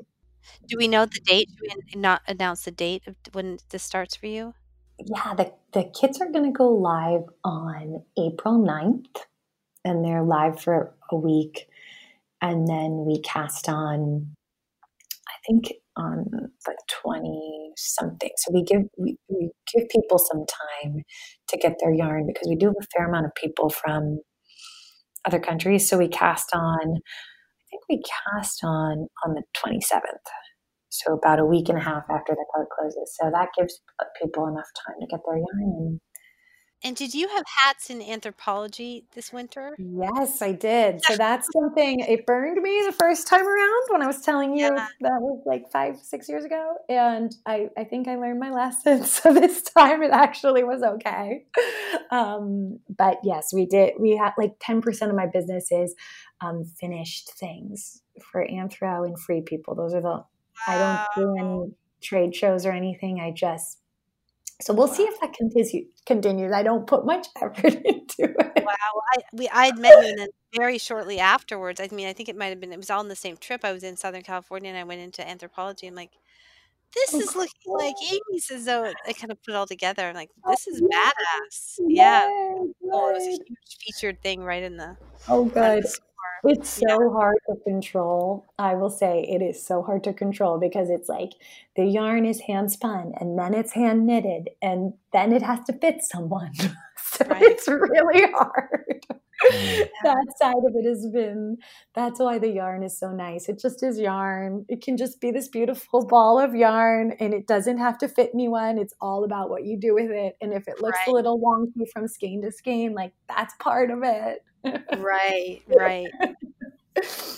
[0.66, 1.48] Do we know the date?
[1.56, 4.54] Do we not announce the date of when this starts for you?
[4.98, 9.22] Yeah, the, the kits are going to go live on April 9th,
[9.84, 11.66] and they're live for a week.
[12.40, 14.34] And then we cast on,
[15.28, 16.26] I think, on
[16.64, 18.30] the 20 something.
[18.36, 20.44] So we give we, we give people some
[20.84, 21.02] time
[21.48, 24.20] to get their yarn because we do have a fair amount of people from
[25.24, 25.88] other countries.
[25.88, 27.00] So we cast on
[27.88, 30.28] we cast on on the 27th.
[30.90, 33.14] So about a week and a half after the cart closes.
[33.20, 33.80] So that gives
[34.20, 36.00] people enough time to get their yarn and
[36.84, 39.74] and did you have hats in Anthropologie this winter?
[39.78, 41.04] Yes, I did.
[41.04, 44.66] So that's something it burned me the first time around when I was telling you
[44.66, 44.86] yeah.
[45.00, 46.74] that was like five, six years ago.
[46.88, 49.04] And I, I think I learned my lesson.
[49.18, 51.44] So this time it actually was okay.
[52.10, 53.94] Um, but yes, we did.
[53.98, 55.94] We had like 10% of my business is
[56.40, 59.74] um, finished things for Anthro and free people.
[59.74, 60.26] Those are the, wow.
[60.66, 63.20] I don't do any trade shows or anything.
[63.20, 63.78] I just
[64.60, 65.72] so we'll see if that continues.
[66.04, 66.52] Continues.
[66.52, 68.64] I don't put much effort into it.
[68.64, 68.74] Wow,
[69.14, 71.80] I we I met you and then very shortly afterwards.
[71.80, 72.72] I mean, I think it might have been.
[72.72, 73.64] It was all in the same trip.
[73.64, 75.86] I was in Southern California and I went into Anthropologie.
[75.86, 76.10] I'm like,
[76.94, 80.08] this oh, is looking like Amy's as though I kind of put it all together.
[80.08, 81.78] I'm like, oh, this is badass.
[81.86, 82.22] Yeah.
[82.26, 84.96] Oh, it was a huge featured thing right in the.
[85.28, 85.84] Oh, good.
[86.44, 87.10] It's so yeah.
[87.12, 88.46] hard to control.
[88.58, 91.32] I will say it is so hard to control because it's like
[91.76, 95.72] the yarn is hand spun and then it's hand knitted and then it has to
[95.72, 96.54] fit someone.
[96.56, 97.42] so right.
[97.42, 99.06] it's really hard.
[99.52, 99.88] Mm.
[100.02, 101.58] that side of it has been
[101.94, 103.48] that's why the yarn is so nice.
[103.48, 104.64] It just is yarn.
[104.68, 108.30] It can just be this beautiful ball of yarn and it doesn't have to fit
[108.34, 108.78] anyone.
[108.78, 110.36] It's all about what you do with it.
[110.40, 111.08] And if it looks right.
[111.08, 116.08] a little wonky from skein to skein, like that's part of it right, right.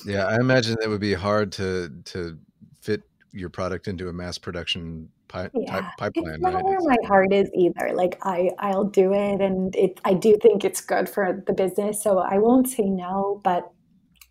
[0.04, 2.38] Yeah, I imagine it would be hard to to
[2.80, 3.02] fit
[3.32, 5.90] your product into a mass production pi- yeah.
[5.96, 6.34] pipeline.
[6.34, 6.64] It's not right?
[6.64, 7.92] where my heart is either.
[7.94, 10.00] Like I, I'll do it, and it.
[10.04, 13.40] I do think it's good for the business, so I won't say no.
[13.44, 13.70] But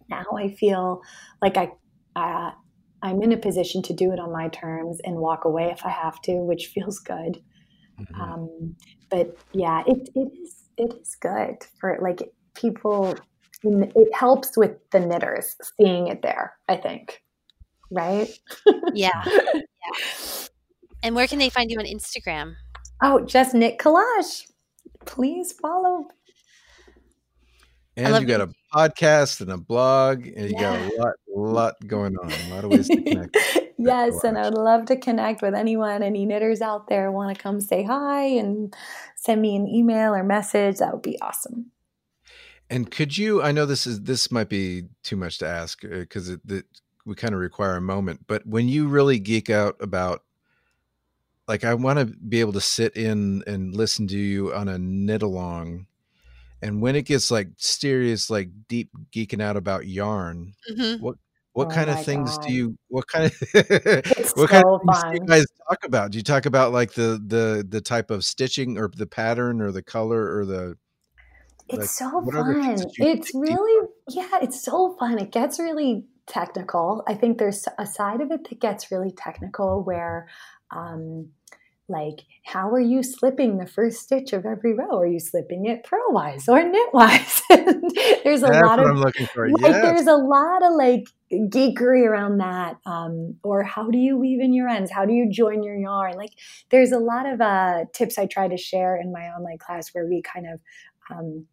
[0.10, 1.02] now I feel
[1.42, 1.72] like I,
[2.16, 2.52] uh,
[3.02, 5.90] I'm in a position to do it on my terms and walk away if I
[5.90, 7.42] have to, which feels good.
[8.00, 8.22] Mm-hmm.
[8.22, 8.76] Um,
[9.10, 12.22] but yeah, it it is it is good for like
[12.56, 13.16] people
[13.64, 17.22] it helps with the knitters seeing it there i think
[17.91, 18.30] right?
[18.93, 19.24] Yeah.
[19.82, 20.47] Yeah.
[21.02, 22.56] And where can they find you on instagram?
[23.02, 24.45] Oh just knit collage.
[25.06, 26.10] Please follow.
[27.95, 30.60] And you got a podcast and a blog and you yeah.
[30.60, 33.38] got a lot lot going on a lot of ways to connect.
[33.78, 37.41] Yes and i would love to connect with anyone any knitters out there want to
[37.41, 38.76] come say hi and
[39.16, 41.72] send me an email or message that would be awesome
[42.70, 43.42] and could you?
[43.42, 46.66] I know this is this might be too much to ask because uh, it, it,
[47.06, 48.26] we kind of require a moment.
[48.28, 50.24] But when you really geek out about,
[51.48, 54.78] like, I want to be able to sit in and listen to you on a
[54.78, 55.88] knit along,
[56.62, 61.04] and when it gets like serious, like deep geeking out about yarn, mm-hmm.
[61.04, 61.16] what
[61.54, 62.48] what oh kind of things God.
[62.48, 66.12] do you what kind of what so kind of things do you guys talk about
[66.12, 69.72] do you talk about like the the the type of stitching or the pattern or
[69.72, 70.78] the color or the
[71.70, 72.78] it's like, so fun.
[72.98, 75.20] It's really, yeah, it's so fun.
[75.20, 77.04] It gets really technical.
[77.08, 80.28] I think there's a side of it that gets really technical where,
[80.72, 81.30] um,
[81.90, 85.84] like how are you slipping the first stitch of every row are you slipping it
[85.84, 87.42] purlwise or knitwise
[88.24, 89.50] there's a That's lot of I'm looking for.
[89.50, 89.82] like yes.
[89.82, 94.54] there's a lot of like geekery around that um, or how do you weave in
[94.54, 96.34] your ends how do you join your yarn like
[96.70, 100.06] there's a lot of uh, tips i try to share in my online class where
[100.06, 100.60] we kind of
[101.12, 101.46] um,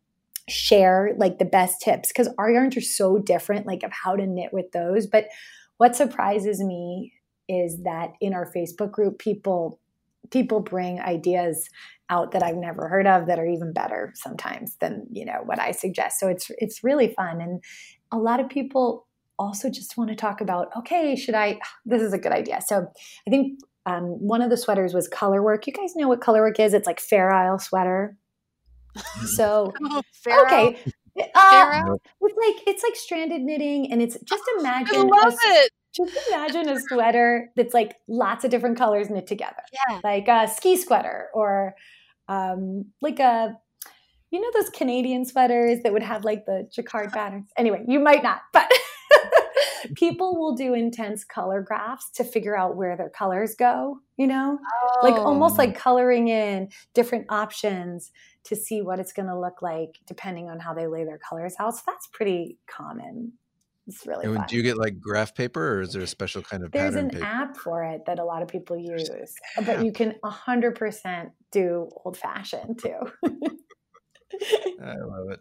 [0.49, 4.27] share like the best tips because our yarns are so different like of how to
[4.27, 5.27] knit with those but
[5.79, 7.13] what surprises me
[7.49, 9.81] is that in our facebook group people
[10.31, 11.69] people bring ideas
[12.09, 15.61] out that I've never heard of that are even better sometimes than you know what
[15.61, 16.21] I suggest.
[16.21, 17.63] So it's it's really fun, and
[18.13, 19.07] a lot of people
[19.39, 21.59] also just want to talk about okay, should I?
[21.85, 22.61] This is a good idea.
[22.65, 22.87] So
[23.27, 25.67] I think um, one of the sweaters was color work.
[25.67, 26.75] You guys know what color work is?
[26.75, 28.17] It's like Fair Isle sweater.
[29.35, 30.03] So Oh,
[30.47, 30.79] okay.
[31.35, 35.73] Uh, it's like it's like stranded knitting, and it's just I imagine love a, it.
[35.97, 40.01] just imagine a sweater that's like lots of different colors knit together Yeah.
[40.05, 41.75] like a ski sweater or
[42.29, 43.57] um, like a
[44.31, 47.49] you know those Canadian sweaters that would have like the jacquard patterns.
[47.57, 48.71] Anyway, you might not, but
[49.95, 54.01] people will do intense color graphs to figure out where their colors go.
[54.17, 54.59] You know,
[55.03, 55.25] like Oh.
[55.27, 55.81] almost like oh.
[55.81, 58.13] coloring in different options
[58.45, 61.55] to see what it's going to look like depending on how they lay their colors
[61.59, 61.75] out.
[61.77, 63.33] So that's pretty common.
[63.89, 64.47] It's really And fun.
[64.49, 67.09] do you get like graph paper or is there a special kind of There's an
[67.11, 67.25] paper?
[67.25, 69.09] app for it that a lot of people use,
[69.57, 72.99] uh, but you can 100% do old fashioned too.
[74.83, 75.41] I love it.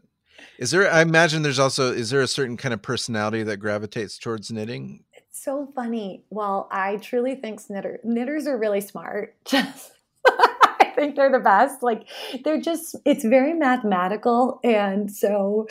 [0.57, 4.17] Is there I imagine there's also is there a certain kind of personality that gravitates
[4.17, 5.03] towards knitting?
[5.13, 6.23] It's so funny.
[6.29, 9.35] Well, I truly think knitter, knitters are really smart.
[9.45, 9.91] Just
[10.27, 11.83] I think they're the best.
[11.83, 12.07] Like
[12.43, 15.67] they're just it's very mathematical and so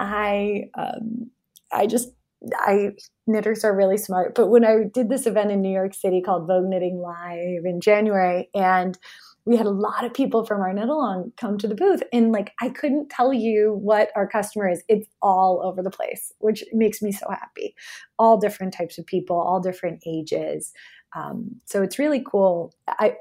[0.00, 1.30] I um
[1.72, 2.12] I just
[2.54, 2.90] I
[3.26, 4.34] knitters are really smart.
[4.34, 7.80] But when I did this event in New York City called Vogue Knitting Live in
[7.80, 8.98] January and
[9.44, 12.32] we had a lot of people from our knit along come to the booth and
[12.32, 14.82] like i couldn't tell you what our customer is.
[14.88, 17.74] It's all over the place which makes me so happy.
[18.18, 20.72] All different types of people all different ages.
[21.14, 22.74] Um, so it's really cool.
[22.88, 23.16] I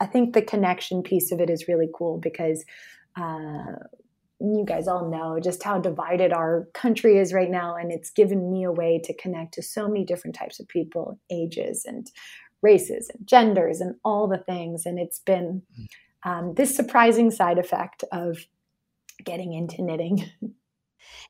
[0.00, 2.64] i think the connection piece of it is really cool because
[3.16, 3.76] uh,
[4.40, 8.50] you guys all know just how divided our country is right now and it's given
[8.50, 12.10] me a way to connect to so many different types of people ages and
[12.64, 14.86] races and genders and all the things.
[14.86, 15.62] And it's been
[16.24, 18.38] um, this surprising side effect of
[19.24, 20.24] getting into knitting.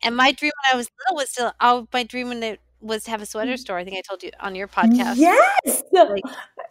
[0.04, 3.04] And my dream when I was little was still oh my dream when it was
[3.04, 3.28] to have a Mm.
[3.28, 3.78] sweater store.
[3.78, 5.16] I think I told you on your podcast.
[5.16, 6.22] Yes, Like,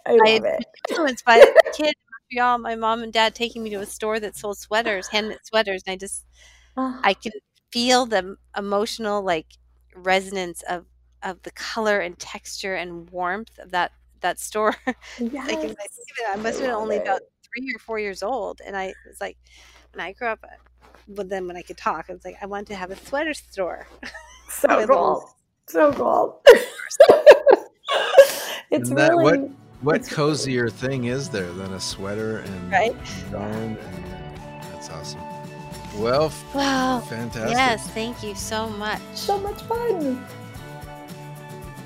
[0.05, 0.65] I love I- it.
[0.89, 1.37] Influenced by
[1.67, 4.57] a kid in Montreal, my mom and dad taking me to a store that sold
[4.57, 6.25] sweaters, hand knit sweaters, and I just
[6.77, 7.33] Oh, I could
[7.71, 9.47] feel the emotional like
[9.95, 10.85] resonance of
[11.21, 13.91] of the color and texture and warmth of that
[14.23, 14.75] that store.
[14.87, 15.47] like yes.
[15.47, 15.71] as I think
[16.17, 17.03] it, I must have been only it.
[17.03, 19.37] about three or four years old, and I was like,
[19.93, 20.47] when I grew up, uh,
[21.07, 23.33] but then when I could talk, I was like, I want to have a sweater
[23.35, 23.87] store.
[24.49, 25.29] so cool.
[25.67, 26.41] So cool.
[28.71, 29.49] it's And that- really what-
[29.81, 32.95] What It's- cozier thing is there than a sweater and Right?
[33.31, 33.77] yarn?
[33.77, 34.05] And
[34.71, 35.19] that's awesome.
[35.97, 37.01] Well, f- Wow.
[37.01, 37.51] fantastic.
[37.57, 39.01] Yes, thank you so much.
[39.13, 40.25] so much fun.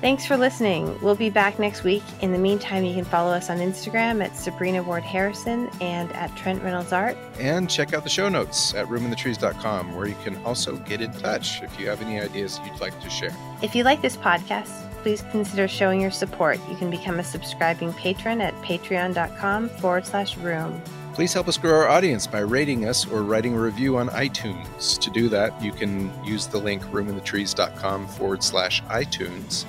[0.00, 0.96] Thanks for listening.
[1.02, 2.04] We'll be back next week.
[2.20, 6.34] In the meantime, you can follow us on Instagram at Sabrina Ward Harrison and at
[6.36, 7.16] Trent Reynolds Art.
[7.40, 11.64] And check out the show notes at roominthetrees.com where you can also get in touch
[11.64, 13.34] if you have any ideas you'd like to share.
[13.60, 16.60] If you like this podcast, please consider showing your support.
[16.70, 20.80] You can become a subscribing patron at patreon.com forward slash room.
[21.12, 24.96] Please help us grow our audience by rating us or writing a review on iTunes.
[25.00, 29.64] To do that, you can use the link roominthetrees.com forward slash iTunes